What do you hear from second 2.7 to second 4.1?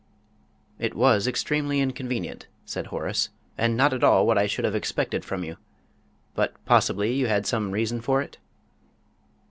Horace, "and not at